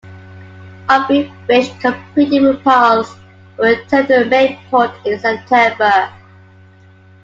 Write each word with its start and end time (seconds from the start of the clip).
"Aubrey 0.89 1.31
Fitch" 1.45 1.79
completed 1.79 2.41
repalrs 2.41 3.15
and 3.59 3.67
returned 3.67 4.07
to 4.07 4.23
Mayport 4.31 4.91
in 5.05 5.19
September. 5.19 6.11